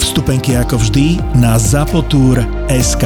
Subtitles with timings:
[0.00, 3.04] Vstupenky ako vždy na zapotur.sk.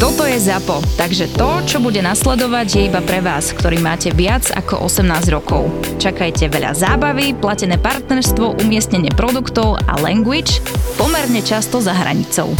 [0.00, 4.48] Toto je ZAPO, takže to, čo bude nasledovať, je iba pre vás, ktorý máte viac
[4.48, 5.68] ako 18 rokov.
[6.00, 10.64] Čakajte veľa zábavy, platené partnerstvo, umiestnenie produktov a language
[10.96, 12.52] pomerne často za hranicou.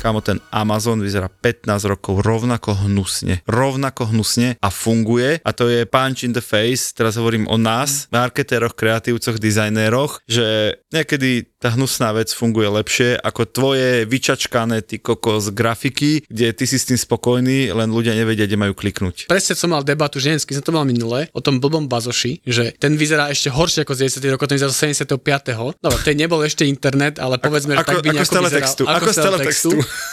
[0.00, 3.44] Kámo, ten Amazon vyzerá 15 rokov rovnako hnusne.
[3.44, 5.44] Rovnako hnusne a funguje.
[5.44, 6.96] A to je punch in the face.
[6.96, 13.44] Teraz hovorím o nás, marketéroch, kreatívcoch, dizajnéroch, že niekedy tá hnusná vec funguje lepšie ako
[13.44, 18.56] tvoje vyčačkané ty kokos grafiky, kde ty si s tým spokojný, len ľudia nevedia, kde
[18.56, 19.28] majú kliknúť.
[19.28, 22.96] Presne som mal debatu, že som to mal minule, o tom blbom bazoši, že ten
[22.96, 25.76] vyzerá ešte horšie ako z 10 rokov, ten vyzerá z 75.
[25.84, 28.82] No, to nebol ešte internet, ale povedzme, že ako, tak by ako nejako z teletextu.
[28.88, 28.96] vyzeral.
[28.96, 29.70] Ako z teletextu.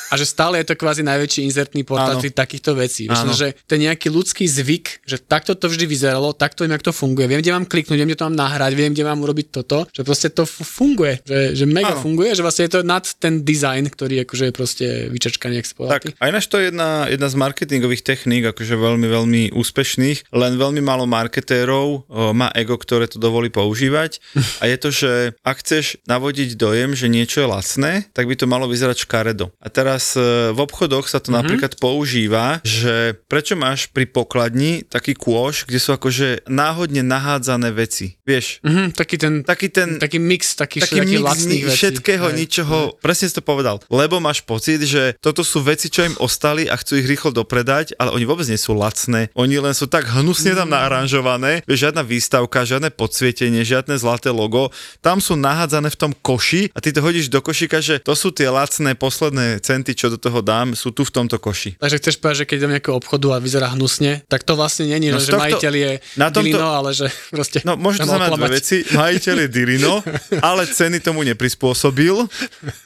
[0.08, 2.24] A že stále je to kvázi najväčší inzertný portál Áno.
[2.24, 3.12] takýchto vecí.
[3.12, 6.86] Myslím, že to je nejaký ľudský zvyk, že takto to vždy vyzeralo, takto viem, jak
[6.86, 7.28] to funguje.
[7.28, 10.08] Viem, kde mám kliknúť, viem, kde to mám nahrať, viem, kde mám urobiť toto, že
[10.08, 12.04] proste to funguje, že, že mega Áno.
[12.04, 16.04] funguje, že vlastne je to nad ten design, ktorý akože je proste vyčačkaný, jak Tak,
[16.20, 20.80] a ináč to je jedna, jedna z marketingových techník, akože veľmi, veľmi úspešných, len veľmi
[20.80, 24.24] málo marketérov o, má ego, ktoré to dovolí používať.
[24.64, 25.12] A je to, že
[25.44, 29.52] ak chceš navodiť dojem, že niečo je lacné, tak by to malo vyzerať škaredo.
[29.60, 31.38] A teraz e, v obchodoch sa to mm-hmm.
[31.40, 38.20] napríklad používa, že prečo máš pri pokladni taký kôš, kde sú akože náhodne nahádzané veci.
[38.24, 41.78] Vieš, Mhm, taký ten, taký ten taký mix, taký, taký mix lacných vecí.
[41.78, 42.36] všetkého, Hej.
[42.36, 43.80] ničoho, presne si to povedal.
[43.88, 47.96] Lebo máš pocit, že toto sú veci, čo im ostali a chcú ich rýchlo dopredať,
[47.96, 49.30] ale oni vôbec nie sú lacné.
[49.34, 54.70] Oni len sú tak hnusne tam naaranžované, vieš, žiadna výstavka, žiadne podsvietenie, žiadne zlaté logo.
[55.00, 58.34] Tam sú nahádzané v tom koši a ty to hodíš do košíka, že to sú
[58.34, 61.76] tie lacné posledné centy, čo do toho dám, sú tu v tomto koši.
[61.76, 65.08] Takže chceš povedať, že keď idem nejakého obchodu a vyzerá hnusne, tak to vlastne není,
[65.08, 67.58] No že tohto- majiteľ je na tomto- Dilino, ale že proste...
[67.62, 68.78] No, môže to znamenať dve veci.
[68.90, 69.96] Majiteľ je Dirino,
[70.42, 72.16] ale ceny tomu neprispôsobil.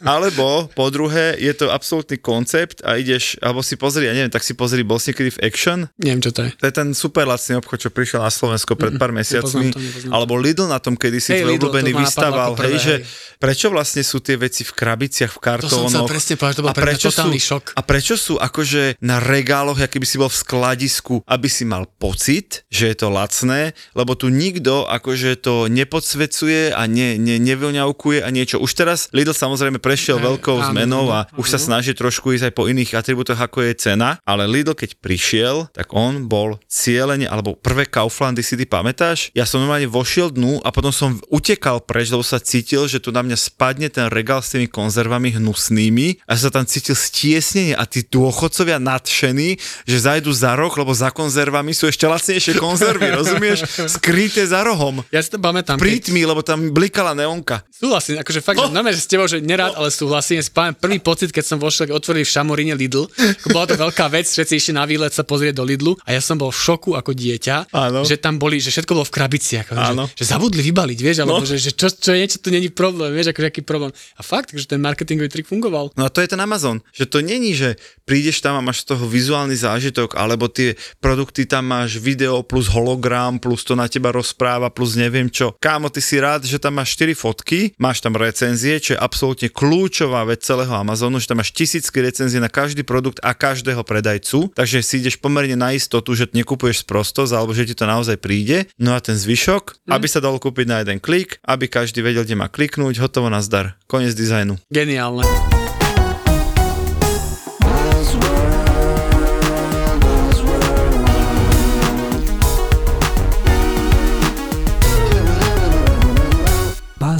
[0.02, 4.42] Alebo po druhé, je to absolútny koncept a ideš, alebo si pozri, ja neviem, tak
[4.42, 5.80] si pozri, bol si niekedy v Action?
[5.98, 6.50] Neviem, čo to je.
[6.54, 9.72] To je ten super lacný obchod, čo prišiel na Slovensko pred pár mesiacmi.
[9.72, 9.80] to.
[10.10, 12.96] Alebo Lidl na tom, kedy si Hej, tvoj obľúbený to Hej, že
[13.38, 15.90] prečo vlastne sú tie veci v krabiciach, v som kartónoch?
[15.90, 17.64] chcel presne povedať, to bol a pre prečo totálny sú, šok.
[17.74, 21.90] A prečo sú akože na regáloch, aký by si bol v skladisku, aby si mal
[21.98, 28.22] pocit, že je to lacné, lebo tu nikto akože to nepodsvecuje a ne, ne, nevyňavkuje
[28.22, 28.62] a niečo.
[28.62, 31.66] Už teraz Lidl samozrejme prešiel Hej, veľkou áno, zmenou a áno, už sa áno.
[31.74, 35.90] snaží trošku ísť aj po iných atribútoch, ako je cena, ale Lidl keď prišiel, tak
[35.98, 39.34] on bol cieľene, alebo prvé Kauflandy si ty pamätáš?
[39.34, 43.10] Ja som normálne vošiel dnu a potom som utekal preč, lebo sa cítil, že tu
[43.10, 47.88] na mňa spadne ten regál s tými konzervami hnusnými a sa tam cítil stiesnenie a
[47.88, 49.56] tí dôchodcovia nadšení,
[49.88, 53.64] že zajdu za roh, lebo za konzervami sú ešte lacnejšie konzervy, rozumieš?
[53.88, 55.02] Skryté za rohom.
[55.10, 55.80] Ja si to pamätám.
[55.80, 57.64] Prítmi, lebo tam blikala neonka.
[57.72, 60.44] Súhlasím, akože fakt, že normálne, že s tebou, že nerád, ale súhlasím.
[60.52, 63.08] Pamätám prvý pocit, keď som vošiel, keď otvorili v Šamoríne Lidl.
[63.50, 66.36] Bola to veľká vec, všetci išli na výlet sa pozrieť do Lidlu a ja som
[66.36, 68.04] bol v šoku ako dieťa, Áno.
[68.04, 69.68] že tam boli, že všetko bolo v krabiciach.
[69.72, 70.04] Ako, Áno.
[70.12, 71.48] Že, že, zabudli vybaliť, vieš, alebo No.
[71.48, 73.90] že, že čo, čo je, čo tu není problém, vieš, akože aký problém.
[74.18, 75.94] A fakt, že ten marketingový trik fungoval.
[75.96, 78.92] No a to je ten Amazon, že to není, že prídeš tam a máš z
[78.92, 84.12] toho vizuálny zážitok, alebo tie produkty tam máš video plus hologram, plus to na teba
[84.12, 85.56] rozpráva, plus neviem čo.
[85.62, 89.48] Kámo, ty si rád, že tam máš 4 fotky, máš tam recenzie, čo je absolútne
[89.48, 94.52] kľúčová vec celého Amazonu, že tam máš tisícky recenzie na každý produkt a každého predajcu,
[94.52, 98.68] takže si ideš pomerne na istotu, že nekupuješ sprostosť, alebo že ti to naozaj príde.
[98.82, 102.36] No a ten zvyšok, aby sa dalo kúpiť na jeden klik, aby každý vedel, kde
[102.36, 103.78] má kliknúť, hotovo na zdar.
[103.86, 104.58] Koniec dizajnu.
[104.74, 105.61] Geniálne.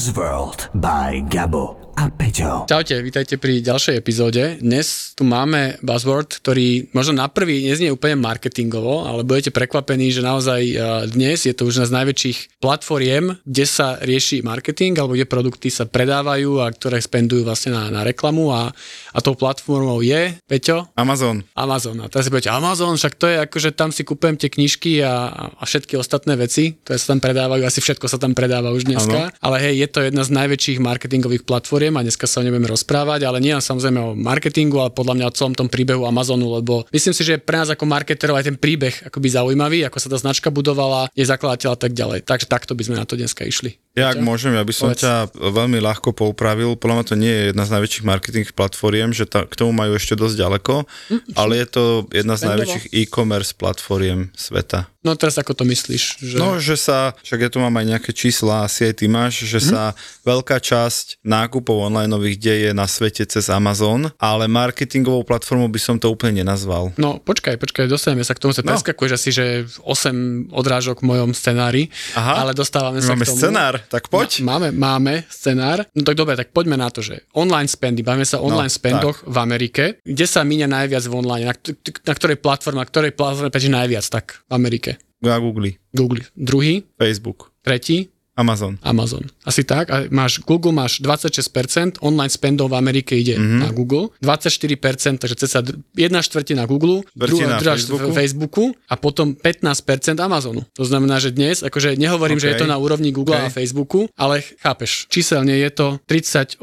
[0.02, 1.81] Buzzworld by Gabo.
[1.98, 2.70] A Peťo.
[2.70, 4.62] Čaute, vítajte pri ďalšej epizóde.
[4.64, 10.24] Dnes tu máme buzzword, ktorý možno na prvý neznie úplne marketingovo, ale budete prekvapení, že
[10.24, 10.78] naozaj eh,
[11.12, 15.68] dnes je to už jedna z najväčších platformiem, kde sa rieši marketing, alebo kde produkty
[15.68, 18.72] sa predávajú a ktoré spendujú vlastne na, na reklamu a,
[19.12, 20.88] a tou platformou je, Peťo?
[20.96, 21.44] Amazon.
[21.58, 22.00] Amazon.
[22.00, 25.04] A teraz si poviete, Amazon, však to je ako, že tam si kúpujem tie knižky
[25.04, 25.28] a,
[25.60, 29.34] a všetky ostatné veci, ktoré sa tam predávajú, asi všetko sa tam predáva už dneska.
[29.34, 29.42] Ano.
[29.44, 33.42] Ale hej, je to jedna z najväčších marketingových platform a dneska sa nebudeme rozprávať, ale
[33.42, 37.26] nie samozrejme o marketingu, ale podľa mňa o celom tom príbehu Amazonu, lebo myslím si,
[37.26, 41.10] že pre nás ako marketerov aj ten príbeh akoby zaujímavý, ako sa tá značka budovala,
[41.18, 42.22] je zakladateľ a tak ďalej.
[42.30, 43.81] Takže takto by sme na to dneska išli.
[43.92, 45.04] Ja, ak môžem, ja by som Povedz.
[45.04, 46.80] ťa veľmi ľahko poupravil.
[46.80, 50.00] Podľa mňa to nie je jedna z najväčších marketing platformiem, že ta, k tomu majú
[50.00, 51.84] ešte dosť ďaleko, mm, ale je to
[52.16, 54.88] jedna z najväčších e-commerce platformiem sveta.
[55.02, 56.22] No teraz ako to myslíš?
[56.22, 56.38] Že...
[56.38, 59.58] No, že sa, však ja tu mám aj nejaké čísla, asi aj ty máš, že
[59.58, 59.68] mm.
[59.74, 59.82] sa
[60.22, 66.06] veľká časť nákupov onlineových deje na svete cez Amazon, ale marketingovou platformou by som to
[66.06, 66.94] úplne nenazval.
[67.02, 68.78] No počkaj, počkaj, dostaneme sa k tomu, sa no.
[68.78, 69.46] preskakuješ asi, že
[69.82, 73.42] 8 odrážok v mojom scenári, Aha, ale dostávame sa k tomu.
[73.42, 74.44] scenár, tak poď.
[74.44, 78.28] No, máme, máme scenár, no tak dobre, tak poďme na to, že online spendy, bavíme
[78.28, 79.30] sa o online no, spendoch tak.
[79.30, 83.50] v Amerike, kde sa míňa najviac v online, na, na ktorej platforme, na ktorej platforme
[83.52, 84.92] najviac, tak v Amerike.
[85.22, 85.78] Na Google.
[85.94, 86.26] Google.
[86.34, 86.82] Druhý?
[86.98, 87.54] Facebook.
[87.62, 88.10] Tretí?
[88.42, 88.82] Amazon.
[88.82, 89.24] Amazon.
[89.46, 89.94] Asi tak.
[89.94, 93.62] A máš, Google máš 26%, online spendov v Amerike ide mm-hmm.
[93.62, 95.62] na Google, 24%, takže cca
[95.94, 98.10] jedna štvrtina Google, druhá, Facebooku.
[98.12, 100.66] Facebooku a potom 15% Amazonu.
[100.74, 102.50] To znamená, že dnes, akože nehovorím, okay.
[102.50, 103.48] že je to na úrovni Google okay.
[103.48, 106.62] a Facebooku, ale chápeš, číselne je to 38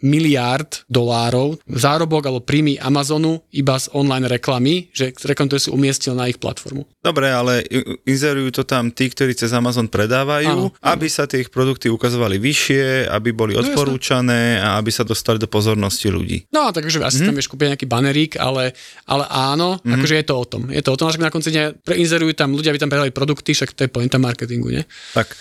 [0.00, 6.26] miliárd dolárov zárobok alebo príjmy Amazonu iba z online reklamy, že reklamy, si umiestnil na
[6.30, 6.84] ich platformu.
[7.00, 7.62] Dobre, ale
[8.02, 12.36] inzerujú to tam tí, ktorí cez Amazon predávajú, áno, aby sa tie ich produkty ukazovali
[12.36, 16.44] vyššie, aby boli no, odporúčané a aby sa dostali do pozornosti ľudí.
[16.52, 17.26] No, takže asi mm.
[17.26, 18.76] tam vieš kúpiť nejaký banerík, ale,
[19.08, 19.96] ale áno, mm.
[19.96, 20.62] akože je to o tom.
[20.68, 23.56] Je to o tom, že na konci dňa preinzerujú tam ľudia, aby tam predali produkty,
[23.56, 24.84] však to je pointa marketingu, nie?
[25.16, 25.32] Tak,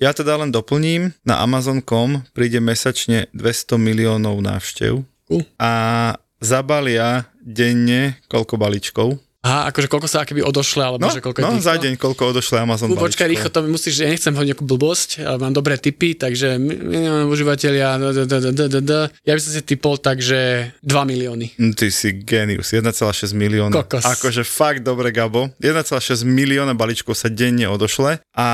[0.00, 5.44] ja teda len doplním, na Amazon.com príde mesačne 200 miliónov návštev uh.
[5.60, 5.72] a
[6.40, 9.27] zabalia denne koľko balíčkov?
[9.38, 12.58] Aha, akože koľko sa akoby odošle, alebo no, že koľko no, za deň, koľko odošle
[12.58, 13.06] Amazon balíčkov.
[13.06, 17.30] Počkaj, rýchlo, to musíš, ja nechcem hovoriť nejakú blbosť, ale mám dobré tipy, takže minimálne
[17.30, 18.02] užívateľia,
[19.22, 21.54] ja by som si typol tak, že 2 milióny.
[21.54, 23.78] Hm, ty si genius, 1,6 milióna.
[23.78, 24.02] Kokos.
[24.10, 25.54] Akože fakt dobre, Gabo.
[25.62, 28.48] 1,6 milióna balíčkov sa denne odošle a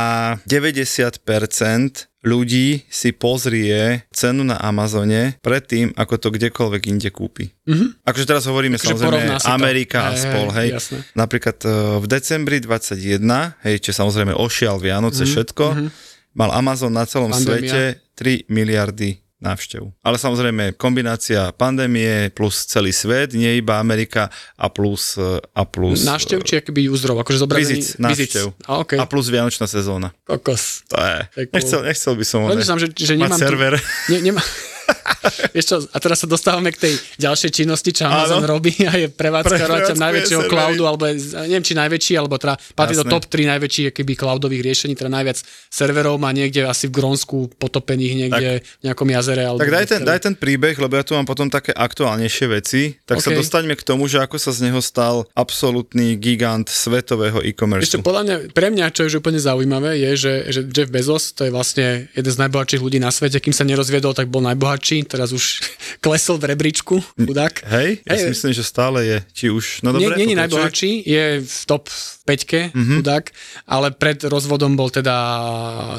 [0.45, 7.53] 90% ľudí si pozrie cenu na Amazone predtým, ako to kdekoľvek inde kúpi.
[7.69, 8.09] Mm-hmm.
[8.09, 10.75] Akože teraz hovoríme Takže samozrejme Amerika a spol, hej.
[10.81, 10.99] Jasné.
[11.13, 11.69] Napríklad e,
[12.01, 13.21] v decembri 21,
[13.69, 15.33] hej, čo samozrejme ošial Vianoce, mm-hmm.
[15.37, 15.89] všetko, mm-hmm.
[16.35, 17.69] mal Amazon na celom Pandemia.
[17.69, 17.83] svete
[18.17, 19.83] 3 miliardy návštev.
[20.01, 25.21] Ale samozrejme kombinácia pandémie plus celý svet, nie iba Amerika a plus...
[25.53, 27.21] A plus návštev či akby userov?
[27.21, 27.85] Akože zobrazený...
[27.85, 28.47] Vizic, návštev.
[28.65, 28.97] A, okay.
[28.97, 30.17] a plus Vianočná sezóna.
[30.25, 30.89] Kokos.
[30.89, 31.47] To je.
[31.53, 32.41] Nechcel, nechcel by som...
[32.49, 33.77] Len že, že nemám server.
[33.77, 34.41] Tu, ne, nemá,
[35.55, 38.59] Vieš čo, a teraz sa dostávame k tej ďalšej činnosti, čo Amazon Áno.
[38.59, 41.09] robí a je prevádzkarovateľ najväčšieho cloudu, alebo
[41.49, 45.39] neviem, či najväčší, alebo teda patrí do top 3 najväčších keby cloudových riešení, teda najviac
[45.69, 49.43] serverov má niekde asi v Grónsku potopených niekde tak, v nejakom jazere.
[49.45, 52.97] Alebo tak daj ten, daj ten príbeh, lebo ja tu mám potom také aktuálnejšie veci,
[53.05, 53.27] tak okay.
[53.29, 57.91] sa dostaňme k tomu, že ako sa z neho stal absolútny gigant svetového e-commerce.
[57.91, 61.49] Ešte podľa mňa, pre mňa, čo je úplne zaujímavé, je, že, že Jeff Bezos, to
[61.49, 65.35] je vlastne jeden z najbohatších ľudí na svete, kým sa nerozviedol, tak bol najbohatší, teraz
[65.35, 65.59] už
[66.05, 67.67] klesol v rebríčku, chudák.
[67.67, 70.15] Hej, ja si myslím, že stále je, či už, no dobre.
[70.15, 71.91] Nie, nie najbohatší, je v top
[72.25, 72.97] 5 mm-hmm.
[73.03, 73.25] chudák,
[73.69, 75.13] ale pred rozvodom bol teda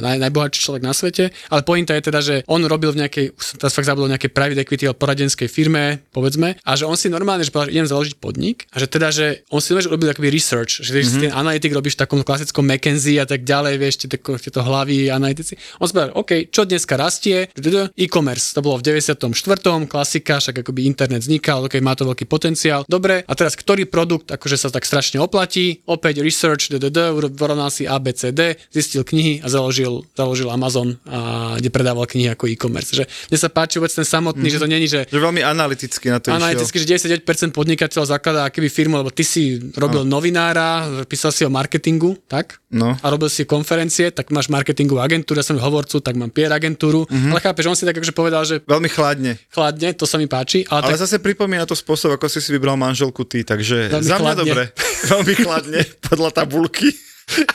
[0.01, 3.25] naj, najbohatší človek na svete, ale pointa je teda, že on robil v nejakej,
[3.61, 7.53] teraz fakt zabudol nejakej private equity poradenskej firme, povedzme, a že on si normálne, že
[7.53, 10.81] povedal, že idem založiť podnik a že teda, že on si normálne robil akoby research,
[10.81, 11.09] že mm-hmm.
[11.09, 15.57] si ten analytik robíš v takom klasickom McKenzie a tak ďalej, vieš, tieto hlavy analytici.
[15.77, 17.49] On si povedal, OK, čo dneska rastie?
[17.97, 19.89] E-commerce, to bolo v 94.
[19.89, 22.85] klasika, však akoby internet vznikal, OK, má to veľký potenciál.
[22.85, 25.81] Dobre, a teraz ktorý produkt akože sa tak strašne oplatí?
[25.89, 32.05] Opäť research, ddd, vyrovnal si ABCD, zistil knihy a založil, založil Amazon, a, kde predával
[32.05, 32.93] knihy ako e-commerce.
[32.93, 34.53] Že mne sa páči vôbec ten samotný, mm-hmm.
[34.53, 34.99] že to není, že...
[35.09, 37.09] Že veľmi analyticky na to Analyticky, išiel.
[37.09, 40.19] že 99% podnikateľov zakladá akýby firmu, lebo ty si robil no.
[40.19, 42.59] novinára, písal si o marketingu, tak?
[42.75, 42.91] No.
[42.99, 47.07] A robil si konferencie, tak máš marketingovú agentúru, ja som hovorcu, tak mám PR agentúru.
[47.07, 47.31] Mm-hmm.
[47.31, 48.59] Ale chápeš, on si tak akože povedal, že...
[48.75, 49.31] Veľmi chladne.
[49.47, 50.67] Chladne, to sa mi páči.
[50.67, 51.07] Ale, ale tak...
[51.07, 54.41] zase pripomína to spôsob, ako si si vybral manželku ty, takže Veľmi za mňa chladne.
[54.43, 54.63] dobre.
[55.07, 55.79] Veľmi chladne
[56.11, 56.91] podľa tabulky.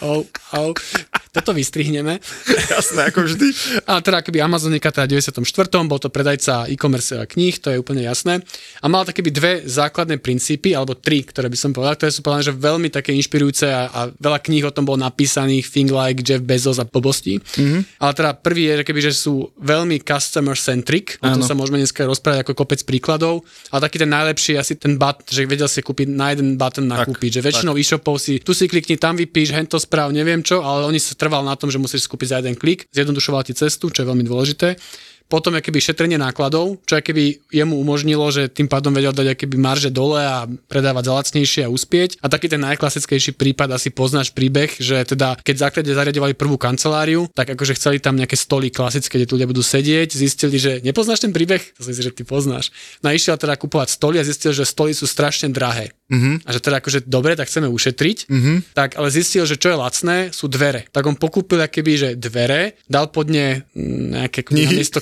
[0.01, 0.25] Oh,
[0.57, 0.73] oh.
[1.31, 2.19] Toto vystrihneme.
[2.75, 3.49] Jasné, ako vždy.
[3.87, 5.47] A teda akoby Amazonika teda 94.
[5.87, 8.43] bol to predajca e-commerce kníh, to je úplne jasné.
[8.83, 12.21] A mal také by dve základné princípy, alebo tri, ktoré by som povedal, ktoré sú
[12.27, 16.27] povedané, že veľmi také inšpirujúce a, a veľa kníh o tom bolo napísaných, Thing like
[16.27, 17.39] Jeff Bezos a blbosti.
[17.39, 18.03] Mm-hmm.
[18.03, 21.79] Ale teda prvý je, že keby, že sú veľmi customer centric, o tom sa môžeme
[21.79, 23.47] dneska rozprávať ako kopec príkladov.
[23.71, 27.39] A taký ten najlepší asi ten bat, že vedel si kúpiť na jeden button nakúpiť,
[27.39, 30.99] že väčšinou e-shopov si tu si klikni, tam vypíš, hento správ, neviem čo, ale oni
[30.99, 34.09] sa trval na tom, že musíš skúpiť za jeden klik, zjednodušoval ti cestu, čo je
[34.09, 34.81] veľmi dôležité
[35.31, 39.95] potom keby šetrenie nákladov, čo keby jemu umožnilo, že tým pádom vedel dať keby marže
[39.95, 42.19] dole a predávať za lacnejšie a uspieť.
[42.19, 47.31] A taký ten najklasickejší prípad asi poznáš príbeh, že teda keď základe zariadovali prvú kanceláriu,
[47.31, 51.23] tak akože chceli tam nejaké stoly klasické, kde tu ľudia budú sedieť, zistili, že nepoznáš
[51.23, 52.75] ten príbeh, to si, že ty poznáš.
[53.07, 55.95] No išiel teda kupovať stoly a zistil, že stoly sú strašne drahé.
[56.11, 56.43] Uh-huh.
[56.43, 58.57] A že teda akože dobre, tak chceme ušetriť, uh-huh.
[58.75, 60.91] tak ale zistil, že čo je lacné, sú dvere.
[60.91, 64.99] Tak on pokúpil keby, že dvere, dal pod ne mm, nejaké knihy, miesto,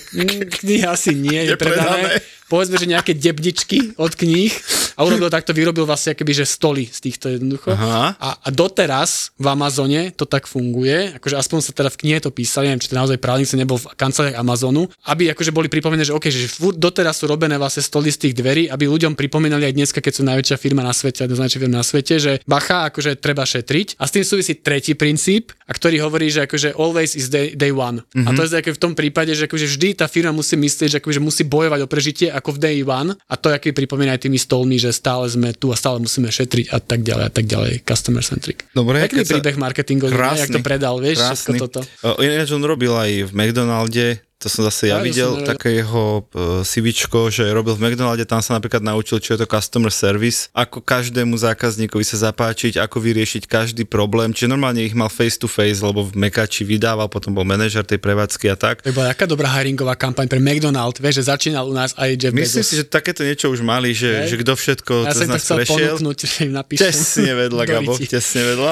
[0.61, 2.21] knihy asi nie, je predané.
[2.49, 4.51] Povedzme, že nejaké debničky od kníh
[4.99, 7.71] a urobil takto, vyrobil vlastne akoby, že stoly z týchto jednoducho.
[7.77, 8.19] Aha.
[8.19, 12.35] A, a doteraz v Amazone to tak funguje, akože aspoň sa teda v knihe to
[12.35, 16.03] písali, neviem, či to naozaj právnik sa nebol v kanceláriách Amazonu, aby akože boli pripomené,
[16.03, 19.77] že OK, že doteraz sú robené vlastne stoly z tých dverí, aby ľuďom pripomínali aj
[19.77, 23.47] dneska, keď sú najväčšia firma na svete, jednoznačne firma na svete, že bacha, akože treba
[23.47, 24.01] šetriť.
[24.01, 27.69] A s tým súvisí tretí princíp, a ktorý hovorí, že akože always is day, day
[27.69, 28.01] one.
[28.01, 28.25] Mm-hmm.
[28.25, 30.99] A to je akože v tom prípade, že akože vždy tá firma musí myslieť, že
[31.05, 33.13] akože musí bojovať o prežitie ako v day one.
[33.29, 36.73] A to aký pripomína aj tými stolmi, že stále sme tu a stále musíme šetriť
[36.73, 37.85] a tak ďalej a tak ďalej.
[37.85, 38.65] Customer centric.
[38.73, 39.61] Dobre, Pekný príbeh sa...
[39.61, 41.61] marketingový, jak to predal, vieš, krásny.
[41.61, 41.85] toto.
[42.17, 47.27] Ináč on robil aj v McDonalde, to som zase ja, ja videl, také jeho uh,
[47.27, 51.35] že robil v McDonalde, tam sa napríklad naučil, čo je to customer service, ako každému
[51.35, 56.07] zákazníkovi sa zapáčiť, ako vyriešiť každý problém, čiže normálne ich mal face to face, lebo
[56.07, 58.87] v Mekači vydával, potom bol manažer tej prevádzky a tak.
[58.87, 62.31] To bola aká dobrá hiringová kampaň pre McDonald, vieš, že začínal u nás aj Jeff
[62.31, 62.71] Myslím Bezos.
[62.71, 65.99] si, že takéto niečo už mali, že, že kto všetko ja to z nás prešiel.
[65.99, 66.87] Ponúknuť, že im napíšem.
[66.87, 68.71] Tesne vedľa, Gabo, tesne vedľa.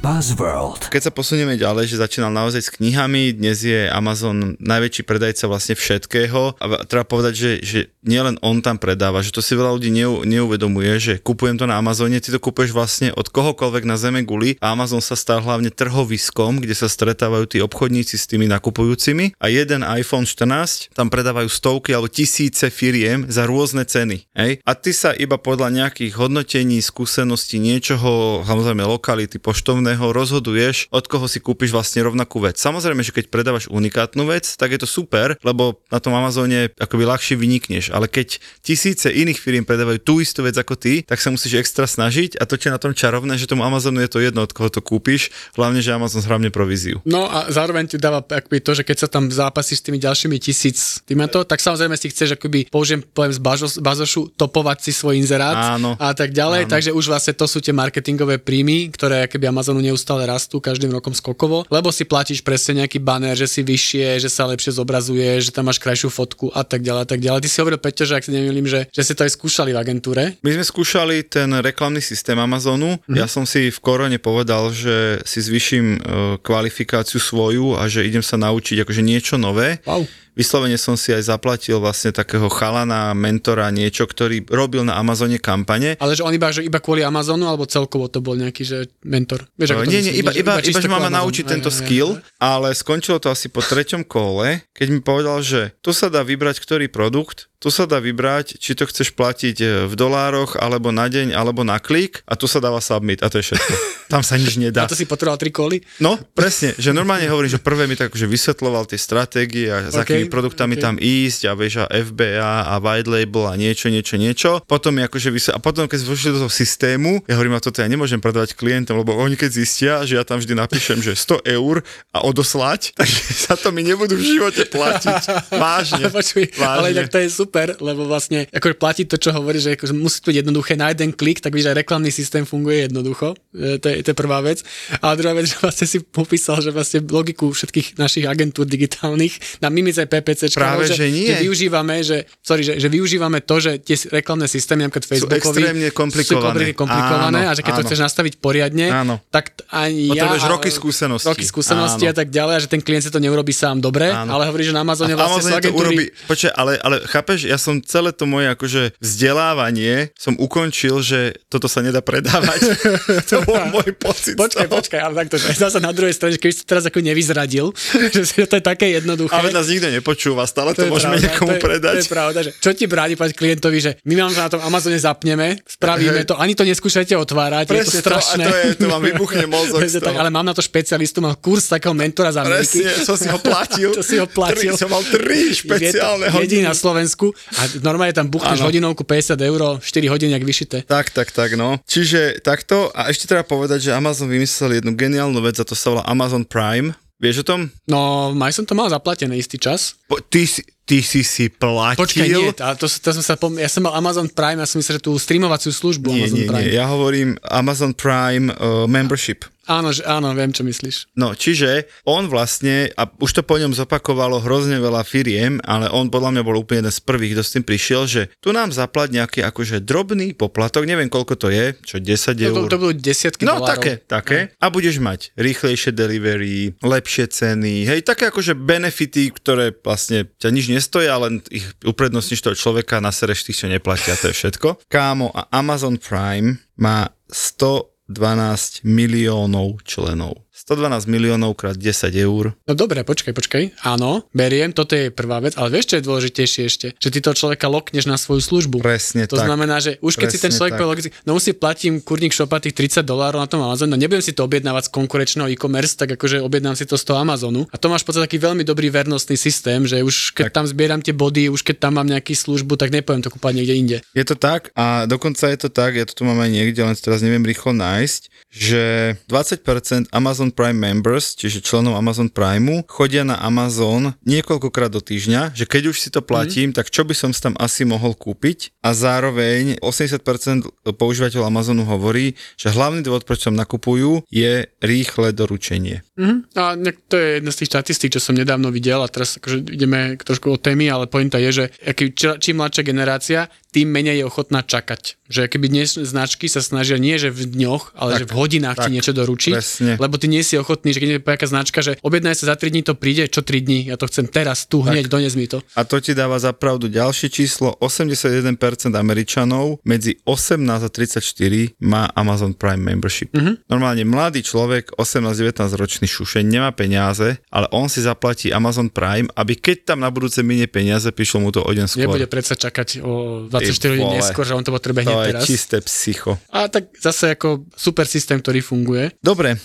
[0.00, 0.88] Buzzworld.
[0.88, 5.76] Keď sa posunieme ďalej, že začínal naozaj s knihami, dnes je Amazon najväčší predajca vlastne
[5.76, 9.92] všetkého a treba povedať, že, že nielen on tam predáva, že to si veľa ľudí
[9.92, 14.24] neu, neuvedomuje, že kupujem to na Amazone, ty to kupuješ vlastne od kohokoľvek na zeme
[14.24, 19.36] guli a Amazon sa stal hlavne trhoviskom, kde sa stretávajú tí obchodníci s tými nakupujúcimi
[19.36, 24.24] a jeden iPhone 14 tam predávajú stovky alebo tisíce firiem za rôzne ceny.
[24.32, 24.64] Hej?
[24.64, 31.10] A ty sa iba podľa nejakých hodnotení, skúseností, niečoho, samozrejme lokality, poštovné iného rozhoduješ, od
[31.10, 32.62] koho si kúpiš vlastne rovnakú vec.
[32.62, 37.10] Samozrejme, že keď predávaš unikátnu vec, tak je to super, lebo na tom Amazone akoby
[37.10, 41.34] ľahšie vynikneš, ale keď tisíce iných firiem predávajú tú istú vec ako ty, tak sa
[41.34, 44.46] musíš extra snažiť a to je na tom čarovné, že tomu Amazonu je to jedno,
[44.46, 47.02] od koho to kúpiš, hlavne, že Amazon hlavne províziu.
[47.02, 50.38] No a zároveň ti dáva akoby to, že keď sa tam zápasíš s tými ďalšími
[50.38, 53.42] tisíc týmto, tak samozrejme si chceš akoby, použijem poviem z
[53.82, 55.98] bazošu, topovať si svoj inzerát Áno.
[55.98, 56.70] a tak ďalej, Áno.
[56.70, 61.12] takže už vlastne to sú tie marketingové príjmy, ktoré akoby Amazonu neustále rastú každým rokom
[61.12, 65.50] skokovo, lebo si platíš presne nejaký banner, že si vyššie, že sa lepšie zobrazuje, že
[65.50, 67.40] tam máš krajšiu fotku a tak ďalej a tak ďalej.
[67.44, 69.80] Ty si hovoril, Peťo, že ak si nemýlim, že, že si to aj skúšali v
[69.80, 70.22] agentúre.
[70.44, 73.00] My sme skúšali ten reklamný systém Amazonu.
[73.00, 73.16] Mm-hmm.
[73.16, 75.98] Ja som si v korone povedal, že si zvyším e,
[76.44, 79.80] kvalifikáciu svoju a že idem sa naučiť akože niečo nové.
[79.88, 80.04] Wow
[80.38, 85.98] Vyslovene som si aj zaplatil vlastne takého chalana, mentora, niečo, ktorý robil na Amazone kampane.
[85.98, 89.50] Ale že on iba, že iba kvôli Amazonu, alebo celkovo to bol nejaký, že mentor?
[89.58, 92.10] Vieš, ako nie, nie, iba, iba, iba, iba že máme naučiť aj, tento aj, skill,
[92.16, 92.40] aj, aj.
[92.40, 96.62] ale skončilo to asi po treťom kole, keď mi povedal, že tu sa dá vybrať
[96.62, 101.12] ktorý produkt, tu sa dá vybrať, či to chceš platiť e, v dolároch, alebo na
[101.12, 103.74] deň, alebo na klik a tu sa dáva submit a to je všetko.
[104.10, 104.86] Tam sa nič nedá.
[104.86, 105.82] A to si potreboval tri koly?
[105.98, 110.02] No, presne, že normálne hovorím, že prvé mi tak že vysvetloval tie stratégie a okay,
[110.22, 110.84] akými produktami okay.
[110.84, 114.62] tam ísť a vieš a FBA a white label a niečo, niečo, niečo.
[114.66, 115.56] Potom mi akože vysvetl...
[115.56, 119.02] a potom keď vošli do toho systému, ja hovorím, a toto ja nemôžem predávať klientom,
[119.02, 121.82] lebo oni keď zistia, že ja tam vždy napíšem, že 100 eur
[122.14, 125.50] a odoslať, takže sa to mi nebudú v živote platiť.
[125.54, 126.02] Vážne.
[126.06, 126.80] Ale, počuj, vážne.
[126.80, 130.20] ale tak to je super lebo vlastne akože platí to, čo hovorí, že akože musí
[130.20, 133.34] to byť jednoduché na jeden klik, tak víš, že reklamný systém funguje jednoducho.
[133.56, 134.62] E, to, je, to je prvá vec.
[135.00, 139.68] A druhá vec, že vlastne si popísal, že vlastne logiku všetkých našich agentúr digitálnych na
[139.68, 141.30] Mimice PPC, Práve, že, že, nie.
[141.30, 145.50] že využívame, že, sorry, že, že využívame to, že tie reklamné systémy, napríklad Facebookovi, sú
[145.50, 146.64] extrémne komplikované.
[146.72, 147.78] Sú komplikované áno, a že keď áno.
[147.78, 149.14] to chceš nastaviť poriadne, áno.
[149.30, 150.36] tak ani ja...
[150.48, 151.28] roky skúsenosti.
[151.28, 152.12] Roky skúsenosti áno.
[152.12, 154.36] a tak ďalej, a že ten klient si to neurobi sám dobre, áno.
[154.36, 155.86] ale hovorí, že na Amazone vlastne Amazon sú agentúry...
[155.86, 161.36] Urobí, počkaj, ale, ale chápeš, ja som celé to moje akože vzdelávanie som ukončil, že
[161.48, 162.60] toto sa nedá predávať.
[163.30, 164.34] to bol môj dobrý pocit.
[164.36, 167.74] Počkaj, počkaj, ale takto, že zase na druhej strane, keby si to teraz ako nevyzradil,
[168.14, 169.34] že si- to je také jednoduché.
[169.34, 171.92] Ale nás nikto nepočúva, stále to, je môžeme pravda, niekomu to je, predať.
[171.92, 174.60] To je pravda, že čo ti bráni povedať klientovi, že my vám to na tom
[174.62, 178.44] Amazone zapneme, spravíme to, ani to neskúšajte otvárať, je to Presne to, a strašné.
[178.44, 180.20] to je- to vám vybuchne mozog Presne tak, toho.
[180.20, 182.78] ale mám na to špecialistu, mám kurz takého mentora z Ameriky.
[182.80, 183.90] Presne, som si ho platil.
[183.96, 184.70] Čo si ho platil.
[184.70, 186.62] Tri, som mal tri špeciálne je to hodiny.
[186.62, 190.76] na Slovensku a normálne tam buchneš hodinovku 50 eur, 4 hodiny, jak vyšité.
[190.84, 191.80] Tak, tak, tak, no.
[191.82, 193.42] Čiže takto, a ešte treba
[193.80, 196.92] povedať, že Amazon vymyslel jednu geniálnu vec a to sa volá Amazon Prime.
[197.16, 197.60] Vieš o tom?
[197.88, 199.96] No, aj som to mal zaplatené istý čas.
[200.04, 200.60] Po, ty, si,
[200.90, 202.02] ty si si platil?
[202.02, 204.76] Počkaj, nie, tá, to, to som sa pom- ja som mal Amazon Prime, ja som
[204.76, 206.62] myslel, že tú streamovaciu službu nie, Amazon nie, Prime.
[206.64, 209.46] nie, ja hovorím Amazon Prime uh, membership.
[209.62, 211.14] Áno, že, áno, viem, čo myslíš.
[211.14, 216.10] No, čiže on vlastne, a už to po ňom zopakovalo hrozne veľa firiem, ale on
[216.10, 219.14] podľa mňa bol úplne jeden z prvých, kto s tým prišiel, že tu nám zaplať
[219.14, 222.10] nejaký akože drobný poplatok, neviem koľko to je, čo 10
[222.42, 222.54] No, eur.
[222.56, 223.70] to, to budú desiatky No dolárov.
[223.70, 224.38] také, také.
[224.58, 230.66] A budeš mať rýchlejšie delivery, lepšie ceny, hej, také akože benefity, ktoré vlastne ťa nič
[230.80, 234.88] nestoja, len ich uprednostníš toho človeka, nasereš tých, čo neplatia, to je všetko.
[234.88, 240.48] Kámo, a Amazon Prime má 112 miliónov členov.
[240.60, 242.52] 112 miliónov krát 10 eur.
[242.68, 243.62] No dobre, počkaj, počkaj.
[243.80, 246.86] Áno, beriem, toto je prvá vec, ale vieš, čo je dôležitejšie ešte?
[246.96, 248.84] Že ty toho človeka lokneš na svoju službu.
[248.84, 249.48] Presne To tak.
[249.48, 252.76] znamená, že už keď si ten Presne človek povie, no si platím kurník šopa tých
[252.76, 256.44] 30 dolárov na tom Amazone, no nebudem si to objednávať z konkurenčného e-commerce, tak akože
[256.44, 257.64] objednám si to z toho Amazonu.
[257.72, 260.56] A to máš v podstate taký veľmi dobrý vernostný systém, že už keď Tak.
[260.60, 263.74] tam zbieram tie body, už keď tam mám nejakú službu, tak nepoviem to kúpať niekde
[263.74, 263.96] inde.
[264.12, 266.92] Je to tak a dokonca je to tak, ja to tu mám aj niekde, len
[266.92, 268.82] teraz neviem rýchlo nájsť, že
[269.30, 275.64] 20% Amazon Prime members, čiže členov Amazon Primeu, chodia na Amazon niekoľkokrát do týždňa, že
[275.66, 279.80] keď už si to platím, tak čo by som tam asi mohol kúpiť a zároveň
[279.80, 286.04] 80% používateľov Amazonu hovorí, že hlavný dôvod, prečo tam nakupujú, je rýchle doručenie.
[286.20, 286.36] Mhm.
[286.58, 286.76] A
[287.08, 290.52] to je jedna z tých štatistík, čo som nedávno videl a teraz akože ideme trošku
[290.52, 294.60] od témy, ale pointa je, že aký, či, čím mladšia generácia, tým menej je ochotná
[294.66, 295.16] čakať.
[295.30, 298.76] Že keby dnes značky sa snažia nie, že v dňoch, ale Tak, že v hodinách
[298.82, 299.92] ti tak, niečo doručiť, presne.
[299.94, 302.74] lebo ty nie si ochotný, že keď je nejaká značka, že objednaj sa za 3
[302.74, 305.62] dní, to príde, čo 3 dní, ja to chcem teraz, tu, hneď, dones mi to.
[305.78, 307.78] A to ti dáva za pravdu ďalšie číslo.
[307.78, 308.50] 81%
[308.90, 313.30] Američanov medzi 18 a 34 má Amazon Prime membership.
[313.30, 313.70] Mm-hmm.
[313.70, 319.54] Normálne mladý človek, 18-19 ročný šušeň, nemá peniaze, ale on si zaplatí Amazon Prime, aby
[319.54, 322.10] keď tam na budúce minie peniaze, prišlo mu to o deň skôr.
[322.10, 325.32] Nebude predsa čakať o 24 Ty hodín neskôr, že on to potrebuje to hneď je
[325.36, 325.44] teraz.
[325.44, 326.32] čisté psycho.
[326.48, 329.12] A tak zase ako super systém, ktorý funguje.
[329.20, 329.58] Dobre, e,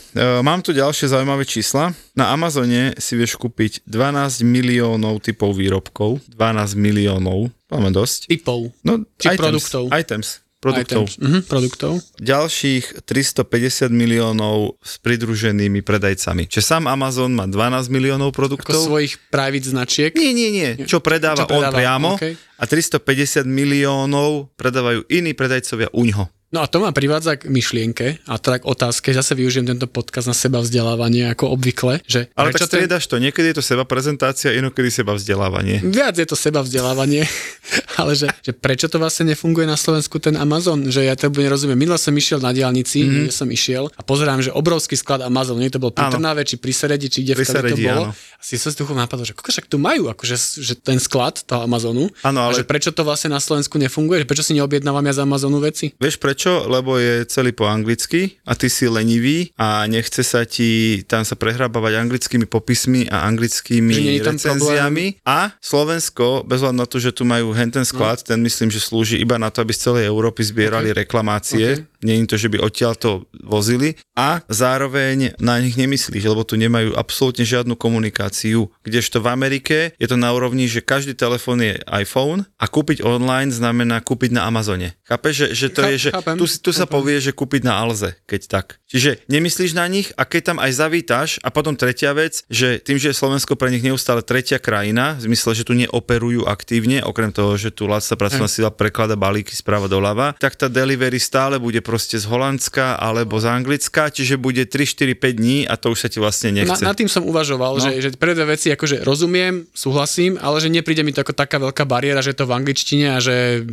[0.44, 1.96] mám tu ďalšie zaujímavé čísla.
[2.14, 6.22] Na Amazone si vieš kúpiť 12 miliónov typov výrobkov.
[6.30, 8.30] 12 miliónov, máme dosť.
[8.30, 8.70] Typov.
[8.84, 9.84] No, Či items, produktov.
[9.90, 11.06] Items, produktov.
[11.06, 11.22] Items.
[11.22, 11.92] Mhm, produktov.
[12.18, 16.50] ďalších 350 miliónov s pridruženými predajcami.
[16.50, 18.82] Čiže sám Amazon má 12 miliónov Ako produktov.
[18.82, 20.10] svojich private značiek.
[20.12, 20.70] Nie, nie, nie.
[20.84, 22.34] Čo predáva, Čo predáva, on priamo okej.
[22.58, 26.26] a 350 miliónov predávajú iní predajcovia uňho.
[26.54, 30.30] No a to ma privádza k myšlienke a teda k otázke, zase využijem tento podcast
[30.30, 33.18] na seba vzdelávanie ako obvykle, že Ale tak striedaš to.
[33.18, 35.82] Niekedy je to seba prezentácia, inokedy seba vzdelávanie.
[35.82, 37.26] Viac je to seba vzdelávanie,
[38.00, 41.76] ale že, že prečo to vlastne nefunguje na Slovensku ten Amazon, že ja to nerozumiem.
[41.76, 43.26] Minule som išiel na diálnici, mm-hmm.
[43.28, 46.14] kde som išiel a pozerám, že obrovský sklad Amazon, nie to bol pri.
[46.14, 48.04] Trnave, či pri Seredi, či kde v to bolo.
[48.10, 48.14] áno.
[48.14, 52.14] A si som si napadol, že však tu majú akože, že ten sklad toho Amazonu.
[52.22, 55.14] Áno, A ale- že prečo to vlastne na Slovensku nefunguje, že prečo si neobjednávam ja
[55.18, 55.92] z Amazonu veci?
[55.98, 56.68] Vieš prečo?
[56.68, 61.40] Lebo je celý po anglicky a ty si lenivý a nechce sa ti tam sa
[61.40, 65.24] prehrábavať anglickými popismi a anglickými recenziami.
[65.24, 68.36] A Slovensko, bez hľadu na to, že tu majú hen ten sklad, No.
[68.36, 71.88] ten myslím, že slúži iba na to, aby z celej Európy zbierali reklamácie.
[72.04, 73.96] Nie je to, že by odtiaľ to vozili.
[74.14, 78.68] A zároveň na nich nemyslíš, lebo tu nemajú absolútne žiadnu komunikáciu.
[78.84, 83.50] Kdežto v Amerike je to na úrovni, že každý telefón je iPhone a kúpiť online
[83.50, 84.94] znamená kúpiť na Amazone.
[85.06, 87.78] Chápeš, že, že to Cháp- je, že chápem, tu, tu sa povie, že kúpiť na
[87.78, 88.66] Alze, keď tak.
[88.90, 92.98] Čiže nemyslíš na nich a keď tam aj zavítaš a potom tretia vec, že tým,
[92.98, 97.30] že je Slovensko pre nich neustále tretia krajina, v zmysle, že tu neoperujú aktívne, okrem
[97.30, 101.84] toho, že tu lacná pracovná sila preklada balíky sprava doľava, tak tá delivery stále bude
[101.84, 106.06] proste z Holandska alebo z Anglicka, čiže bude 3, 4, 5 dní a to už
[106.06, 106.82] sa ti vlastne nechce.
[106.82, 107.84] na tým som uvažoval, no.
[107.84, 111.84] že, že dve veci akože rozumiem, súhlasím, ale že nepríde mi to ako taká veľká
[111.84, 113.66] bariéra, že je to v angličtine a že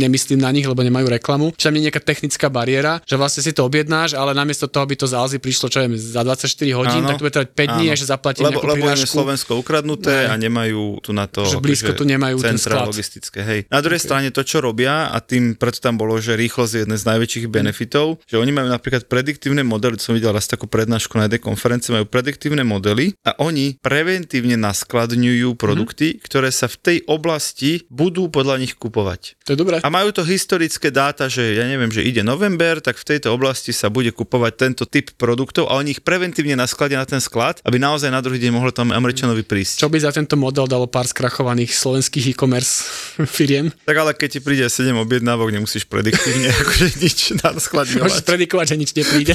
[0.00, 1.52] nemyslím na nich, lebo nemajú reklamu.
[1.52, 5.04] Čiže mne nejaká technická bariéra, že vlastne si to objednáš, ale namiesto toho, aby to
[5.04, 7.86] z Alzy prišlo čo je, za 24 hodín, Áno, tak to bude trvať 5 dní,
[7.88, 7.94] áno.
[7.94, 9.04] až zaplatíš lebo, nejakú lebo je.
[9.04, 10.30] Slovensko ukradnuté Ne.
[10.30, 12.86] a nemajú tu na to Že blízko tu nemajú ten centra sklad.
[12.94, 13.38] logistické.
[13.42, 13.60] Hej.
[13.68, 14.06] Na druhej okay.
[14.06, 17.46] strane to, čo robia, a tým preto tam bolo, že rýchlosť je jeden z najväčších
[17.50, 21.98] benefitov, že oni majú napríklad prediktívne modely, som videl raz takú prednášku na jednej konferencii,
[21.98, 28.62] majú prediktívne modely a oni preventívne naskladňujú produkty, ktoré sa v tej oblasti budú podľa
[28.62, 29.34] nich kupovať.
[29.42, 29.82] To je dobré.
[29.82, 33.74] A majú to historické dáta, že ja neviem, že ide november, tak v tejto oblasti
[33.74, 37.80] sa bude kupovať tento typ produktov a oni ich preventívne naskladia na ten sklad, aby
[37.80, 39.82] naozaj na druhý deň mohlo tam Američanovi prísť.
[39.82, 42.84] Čo by za tento model dalo pár skrachovaných slovenských e-commerce
[43.24, 43.72] firiem?
[43.86, 48.22] Tak ale keď ti príde 7 objednávok, nemusíš prediktívne akože nič Môžeš naskladňovať.
[48.26, 49.32] predikovať, že nič nepríde.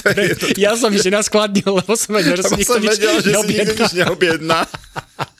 [0.00, 4.66] to je ja som ešte naskladnil, lebo som vedel, že si nikto nič neobjedná.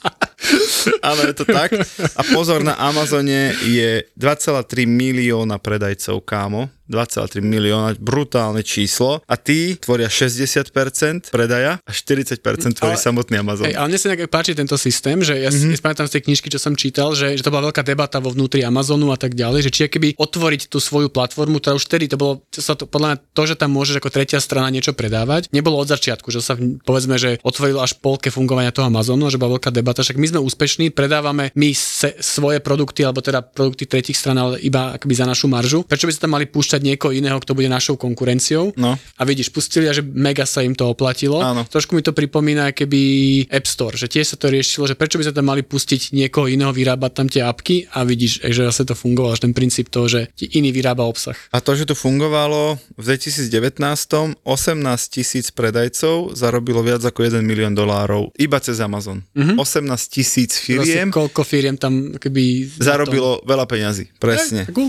[1.09, 1.73] Áno, je to tak.
[2.17, 6.69] A pozor, na Amazone je 2,3 milióna predajcov, kámo.
[6.93, 9.25] 2,3 milióna, brutálne číslo.
[9.25, 13.65] A tí tvoria 60% predaja a 40% tvorí Ale- samotný Amazon.
[13.65, 15.73] Hej, ale mne sa nejak páči tento systém, že ja mm-hmm.
[15.73, 18.29] si pamätám z tej knižky, čo som čítal, že, že to bola veľká debata vo
[18.29, 22.13] vnútri Amazonu a tak ďalej, že či keby otvoriť tú svoju platformu, ktorá už vtedy
[22.13, 24.93] to bolo, čo sa to, podľa mňa to, že tam môžeš ako tretia strana niečo
[24.93, 29.41] predávať, nebolo od začiatku, že sa povedzme, že otvorilo až polke fungovania toho Amazonu, že
[29.41, 33.87] bola veľká debata, však my sme úspešní, predávame my se, svoje produkty, alebo teda produkty
[33.87, 35.87] tretich stran, ale iba akoby za našu maržu.
[35.87, 38.75] Prečo by sa tam mali púšťať niekoho iného, kto bude našou konkurenciou?
[38.77, 38.99] No.
[38.99, 41.39] A vidíš, pustili a že mega sa im to oplatilo.
[41.41, 41.63] Áno.
[41.65, 43.01] Trošku mi to pripomína keby
[43.49, 46.51] App Store, že tiež sa to riešilo, že prečo by sa tam mali pustiť niekoho
[46.51, 50.07] iného vyrábať tam tie apky a vidíš, že zase to fungovalo, že ten princíp toho,
[50.11, 51.39] že ti iný vyrába obsah.
[51.55, 53.79] A to, že to fungovalo v 2019,
[54.43, 59.23] 18 tisíc predajcov zarobilo viac ako 1 milión dolárov iba cez Amazon.
[59.37, 59.57] Mm-hmm.
[59.61, 62.77] 18 tisíc firiem Zase koľko firiem tam keby...
[62.81, 64.11] zarobilo veľa peňazí.
[64.19, 64.67] Presne.
[64.73, 64.89] Cool.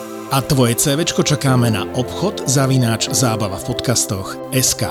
[0.31, 4.87] a tvoje CVčko čakáme na obchod zavináč zábava v podcastoch SK.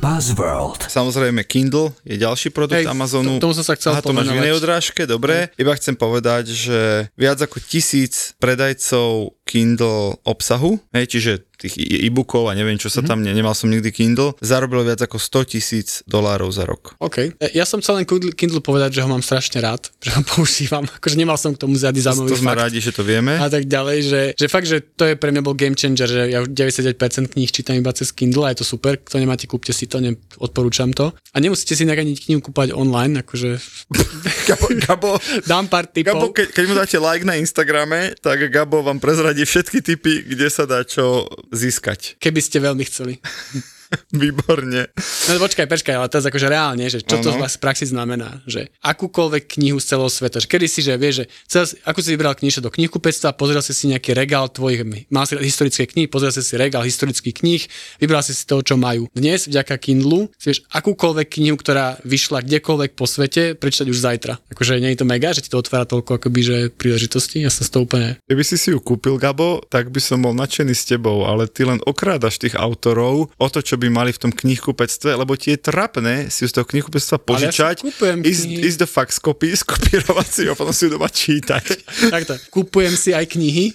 [0.00, 0.88] Buzzworld.
[0.88, 3.36] Samozrejme Kindle je ďalší produkt Hej, Amazonu.
[3.36, 5.52] to- tomu som sa chcel Aha, to máš v inej odrážke, dobre.
[5.60, 12.56] Iba chcem povedať, že viac ako tisíc predajcov Kindle obsahu, hej, čiže tých e-bookov a
[12.56, 16.48] neviem, čo sa tam, ne, nemal som nikdy Kindle, zarobilo viac ako 100 tisíc dolárov
[16.48, 16.96] za rok.
[16.96, 17.36] OK.
[17.36, 20.88] E, Ja som chcel len Kindle- povedať, že ho mám strašne rád, že ho používam.
[20.88, 22.60] Akože nemal som k tomu žiadny zaujímavý to sme fakt.
[22.62, 23.36] rádi, že to vieme.
[23.36, 26.22] a tak ďalej, že, že fakt, že to je pre mňa bol game changer, že
[26.28, 26.96] ja už 99%
[27.28, 30.16] kníh čítam iba cez Kindle a je to super, kto nemáte, kúpte si to, ne,
[30.38, 31.12] odporúčam to.
[31.30, 33.60] A nemusíte si inak ani knihu kúpať online, akože
[34.48, 35.10] Gabo, Gabo,
[35.44, 36.28] dám pár Gabo tipov.
[36.32, 40.64] keď, keď mu dáte like na Instagrame, tak Gabo vám prezradí všetky typy, kde sa
[40.64, 42.20] dá čo získať.
[42.20, 43.18] Keby ste veľmi chceli.
[44.22, 44.90] Výborne.
[45.26, 47.42] No počkaj, počkaj, ale teraz akože reálne, že čo to Áno.
[47.42, 51.24] v praxi znamená, že akúkoľvek knihu z celého sveta, že kedy si, že vieš, že
[51.50, 55.34] celé, ako si vybral knižku do knihkupectva, pozrel si si nejaký regál tvojich, mal si
[55.38, 57.62] historické knihy, pozrel si si regál historických kníh,
[57.98, 59.10] vybral si si toho, čo majú.
[59.10, 64.38] Dnes, vďaka Kindlu, si vieš akúkoľvek knihu, ktorá vyšla kdekoľvek po svete, prečítať už zajtra.
[64.54, 67.66] Akože nie je to mega, že ti to otvára toľko akoby, že príležitosti, ja sa
[67.66, 70.86] z toho úplne Keby si si ju kúpil, Gabo, tak by som bol nadšený s
[70.86, 75.16] tebou, ale ty len okrádaš tých autorov o to, čo by mali v tom knihkupectve,
[75.16, 78.86] lebo ti je trapné si z toho knihkupectva ja si požičať, kúpujem ísť, ísť do
[78.86, 81.64] fax copy, skopírovať si ho, potom si ju doma čítať.
[82.14, 83.72] Takto, kupujem si aj knihy,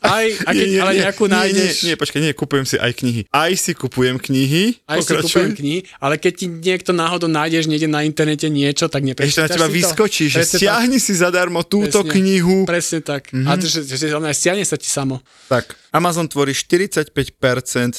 [0.00, 1.74] aj, a keď, ale nejakú nie, nájdeš.
[1.84, 3.20] Nie, nie, počkaj, nie, kupujem si aj knihy.
[3.28, 5.28] Aj si kupujem knihy, Aj si pokračuj.
[5.28, 9.44] kúpujem knihy, ale keď ti niekto náhodou nájdeš niekde na internete niečo, tak Ešte neprečítaš
[9.44, 9.76] na teba si to.
[9.76, 12.56] vyskočí, že Presne stiahni si zadarmo tak, túto presne, knihu.
[12.64, 13.28] Presne tak.
[13.28, 13.50] Mm-hmm.
[13.50, 15.20] A to, že, že že stiahne sa ti samo.
[15.50, 17.12] Tak, Amazon tvorí 45%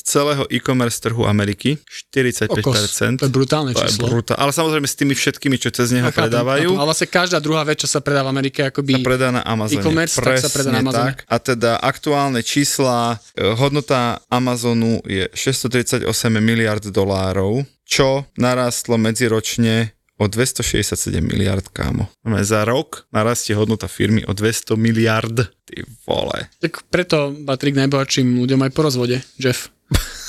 [0.02, 1.43] celého e-commerce trhu Ameriky.
[1.44, 2.56] 45%.
[2.64, 2.80] Okos.
[3.20, 4.08] To je brutálne To je číslo.
[4.08, 4.40] brutál.
[4.40, 6.80] Ale samozrejme s tými všetkými, čo cez neho Ja predávajú, chápem.
[6.80, 8.98] Ale vlastne každá druhá vec, čo sa predá v Amerike, akoby...
[8.98, 9.84] sa predá na Amazone.
[9.84, 11.10] e-commerce, tak sa predá na Presne Amazone.
[11.12, 11.18] tak.
[11.28, 16.08] A teda aktuálne čísla, e, hodnota Amazonu je 638
[16.40, 22.08] miliard dolárov, čo narastlo medziročne o 267 miliard, kámo.
[22.46, 25.52] Za rok narastie hodnota firmy o 200 miliard.
[25.68, 25.76] Ty
[26.08, 26.48] vole.
[26.62, 29.68] Tak preto patrí k najbohatším ľuďom aj po rozvode, Jeff.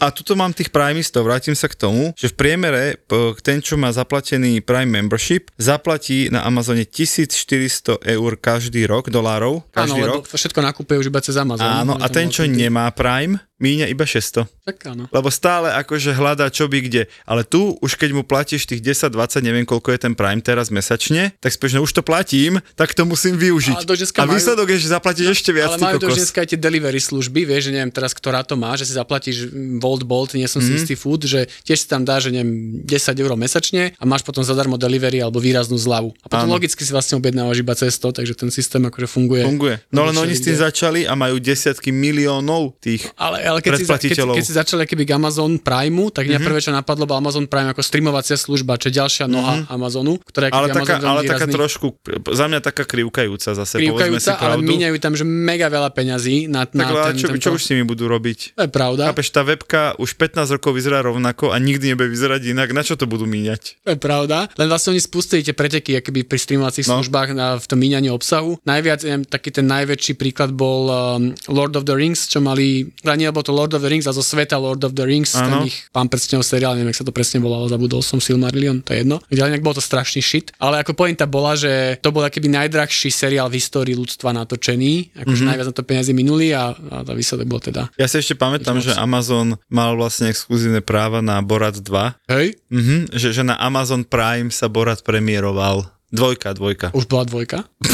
[0.00, 2.98] A tuto mám tých primistov, vrátim sa k tomu, že v priemere
[3.42, 9.74] ten, čo má zaplatený Prime membership, zaplatí na Amazone 1400 eur každý rok, dolárov, Áno,
[9.74, 10.30] každý lebo rok.
[10.30, 11.66] to všetko nakúpuje už iba cez Amazon.
[11.66, 14.50] Áno, a ten, čo nemá Prime, míňa iba 600.
[14.64, 15.06] Tak áno.
[15.08, 17.02] Lebo stále akože hľadá čo by kde.
[17.22, 21.30] Ale tu už keď mu platíš tých 10-20, neviem koľko je ten Prime teraz mesačne,
[21.38, 23.78] tak spíš, no už to platím, tak to musím využiť.
[23.78, 23.86] A
[24.20, 26.18] majú- výsledok je, že zaplatíš ešte viac, Ale majú kokos.
[26.18, 29.46] dneska aj tie delivery služby, vieš, že neviem teraz, ktorá to má, že si zaplatíš
[29.46, 30.66] mm, Volt Bolt, nie som Mhm.
[30.66, 32.50] si istý food, že tiež si tam dá, že neviem,
[32.82, 36.10] 10 eur mesačne a máš potom zadarmo delivery alebo výraznú zľavu.
[36.18, 36.54] A potom Áno.
[36.54, 39.42] logicky si vlastne objednávaš iba cez to, takže ten systém akože funguje.
[39.42, 39.76] Funguje.
[39.88, 43.72] No len Všade oni s tým začali a majú desiatky miliónov tých Ale, ale keď,
[43.76, 46.48] si, keď, keď si začali keby Amazon Primeu, tak mňa mm-hmm.
[46.48, 49.74] prvé, čo napadlo, bol Amazon Prime ako streamovacia služba, čo je ďalšia noha mm-hmm.
[49.74, 51.86] Amazonu, ktorá je ale taká, Amazon ale taká trošku,
[52.32, 54.70] za mňa taká krivkajúca zase, povedzme si krivkajúca, ale pravdu.
[54.72, 57.42] míňajú tam, že mega veľa peňazí na, tak na ale ten, čo, tento...
[57.42, 58.56] čo už s nimi budú robiť?
[58.56, 59.02] To je pravda.
[59.10, 62.70] Chápeš, tá webka už 15 rokov vyzerá rovnako a nikdy nebude vyzerať inak.
[62.72, 63.82] Na čo to budú míňať?
[63.84, 64.48] To je pravda.
[64.56, 67.00] Len vlastne oni spustili tie preteky akoby pri streamovacích No.
[67.00, 68.60] službách na, v tom míňaní obsahu.
[68.68, 73.28] Najviac, neviem, taký ten najväčší príklad bol um, Lord of the Rings, čo mali, nie
[73.32, 75.62] bolo to Lord of the Rings, a zo sveta Lord of the Rings, Áno.
[75.62, 78.90] ten ich pán prstňov seriál, neviem, jak sa to presne volalo, zabudol som Silmarillion, to
[78.90, 79.18] je jedno.
[79.26, 80.54] Ale inak bol to strašný shit.
[80.56, 85.20] Ale ako pointa bola, že to bol akýby najdrahší seriál v histórii ľudstva natočený, akože
[85.20, 85.28] Mhm.
[85.28, 85.48] mm-hmm.
[85.48, 87.90] najviac na to peniazy minuli a, a tá výsledok bol teda.
[87.94, 92.14] Ja si ešte pamätám, že Amazon mal vlastne exkluzívne práva na Borat 2.
[92.28, 95.90] Hej, Mhm, že, že na Amazon Prime sa Borat premiéroval.
[96.08, 96.92] Dvojka, dvojka.
[96.92, 97.64] už bola dvojka.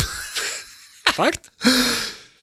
[1.12, 1.50] Fakt?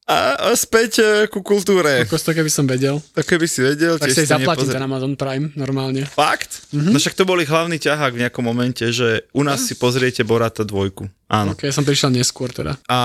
[0.06, 2.06] A, a späť e, ku kultúre.
[2.06, 3.02] Kosto, keby som vedel.
[3.18, 6.06] Tak keby si vedel, Tak si to aj zaplatím ten Amazon Prime normálne.
[6.06, 6.70] Fakt?
[6.70, 6.78] Mhm.
[6.78, 6.94] Mm-hmm.
[6.94, 10.22] No však to bol ich hlavný ťahák v nejakom momente, že u nás si pozriete
[10.22, 11.10] Borata dvojku.
[11.26, 11.58] Áno.
[11.58, 12.78] Ok, som prišiel neskôr teda.
[12.86, 13.00] A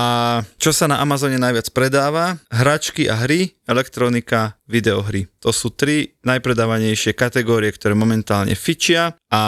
[0.60, 2.36] čo sa na Amazone najviac predáva?
[2.52, 5.24] Hračky a hry, elektronika, videohry.
[5.40, 9.42] To sú tri najpredávanejšie kategórie, ktoré momentálne fičia a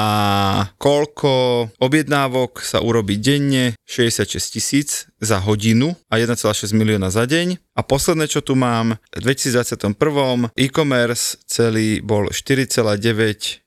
[0.81, 1.31] koľko
[1.77, 3.77] objednávok sa urobí denne?
[3.85, 4.89] 66 tisíc
[5.21, 7.77] za hodinu a 1,6 milióna za deň.
[7.77, 12.73] A posledné, čo tu mám, v 2021 e-commerce celý bol 4,9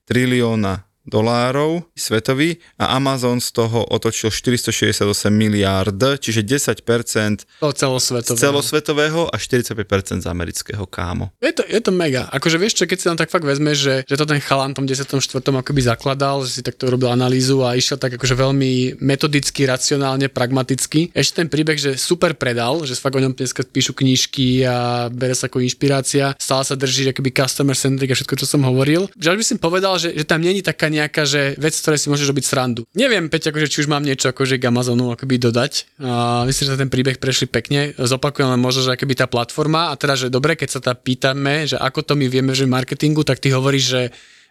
[0.10, 8.38] trilióna dolárov svetový a Amazon z toho otočil 468 miliárd, čiže 10% To z celosvetové.
[8.38, 11.32] celosvetového a 45% z amerického kámo.
[11.40, 12.28] Je to, je to mega.
[12.34, 14.90] Akože vieš čo, keď si tam tak fakt vezme, že, že to ten chalan tom
[14.90, 15.40] 14.
[15.40, 21.14] akoby zakladal, že si takto urobil analýzu a išiel tak akože veľmi metodicky, racionálne, pragmaticky.
[21.14, 25.38] Ešte ten príbeh, že super predal, že fakt o ňom dneska píšu knižky a bere
[25.38, 29.08] sa ako inšpirácia, stále sa drží akoby customer centric a všetko, čo som hovoril.
[29.16, 32.08] Že by som povedal, že, že tam není taká nejaká že vec, z ktorej si
[32.08, 32.82] môžeš robiť srandu.
[32.96, 36.00] Neviem, Peť, akože, či už mám niečo akože k Amazonu akoby dodať.
[36.00, 37.92] A myslím, že sa ten príbeh prešli pekne.
[38.00, 41.68] Zopakujem len možno, že akoby tá platforma a teda, že dobre, keď sa tá pýtame,
[41.68, 44.02] že ako to my vieme, že v marketingu, tak ty hovoríš, že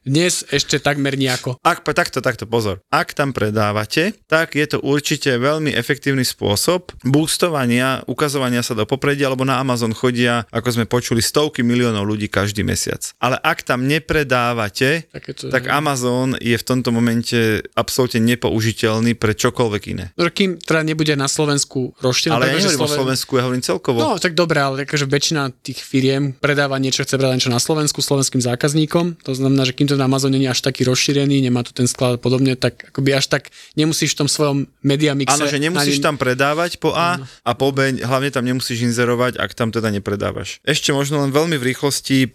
[0.04, 1.56] dnes ešte takmer nejako.
[1.64, 2.84] Ak, takto, takto, pozor.
[2.92, 9.32] Ak tam predávate, tak je to určite veľmi efektívny spôsob boostovania, ukazovania sa do popredia,
[9.32, 13.00] lebo na Amazon chodia, ako sme počuli, stovky miliónov ľudí každý mesiac.
[13.16, 19.32] Ale ak tam nepredávate, Také to, tak Amazon je v tomto momente absolútne nepoužiteľný pre
[19.32, 20.04] čokoľvek iné.
[20.20, 22.36] No, kým teda nebude na Slovensku roštený.
[22.36, 23.98] Ale ja nehovorím o Sloven- Slovensku, ja hovorím celkovo.
[24.04, 28.04] No, tak dobre, ale akože väčšina tých firiem predáva niečo, chce predať niečo na Slovensku
[28.04, 29.24] slovenským zákazníkom.
[29.24, 31.86] To znamená, že kým to na Amazone nie je až taký rozšírený, nemá tu ten
[31.86, 35.32] sklad a podobne, tak akoby až tak nemusíš v tom svojom media mixe.
[35.32, 39.38] Áno, že nemusíš ani- tam predávať po A a po B, hlavne tam nemusíš inzerovať,
[39.38, 40.58] ak tam teda nepredávaš.
[40.62, 42.28] Ešte možno len veľmi v rýchlosti e,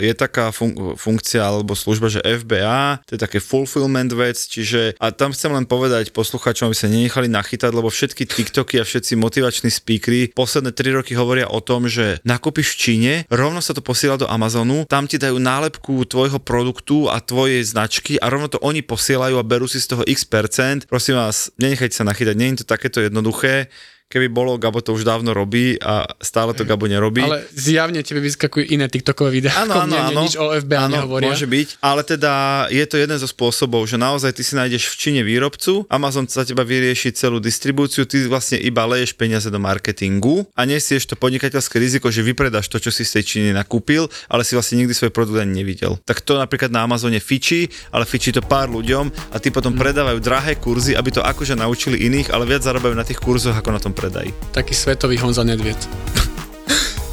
[0.00, 5.10] je taká fun- funkcia alebo služba, že FBA, to je také fulfillment vec, čiže a
[5.10, 9.70] tam chcem len povedať posluchačom, aby sa nenechali nachytať, lebo všetky TikToky a všetci motivační
[9.70, 14.16] speakery posledné 3 roky hovoria o tom, že nakúpiš v Číne, rovno sa to posiela
[14.16, 18.84] do Amazonu, tam ti dajú nálepku tvojho produktu a tvojej značky a rovno to oni
[18.84, 20.86] posielajú a berú si z toho x percent.
[20.86, 23.72] Prosím vás, nenechajte sa nachytať, nie je to takéto jednoduché.
[24.14, 27.26] Keby bolo, Gabo to už dávno robí a stále to Gabo nerobí.
[27.26, 29.66] Ale zjavne tebe vyskakujú iné TikTokové videá.
[29.66, 30.22] Áno, áno, áno.
[30.22, 31.34] Nič o FBA áno, nehovoria.
[31.34, 32.32] môže byť, ale teda
[32.70, 36.46] je to jeden zo spôsobov, že naozaj ty si nájdeš v Číne výrobcu, Amazon za
[36.46, 41.82] teba vyrieši celú distribúciu, ty vlastne iba leješ peniaze do marketingu a nesieš to podnikateľské
[41.82, 45.10] riziko, že vypredáš to, čo si z tej Číny nakúpil, ale si vlastne nikdy svoj
[45.10, 45.98] produkt ani nevidel.
[46.06, 50.22] Tak to napríklad na Amazone fičí, ale fičí to pár ľuďom a ty potom predávajú
[50.22, 53.82] drahé kurzy, aby to akože naučili iných, ale viac zarábajú na tých kurzoch ako na
[53.82, 54.36] tom predaji.
[54.52, 55.80] Taký svetový Honza Nedviet.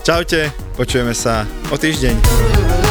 [0.04, 2.91] Čaute, počujeme sa o týždeň.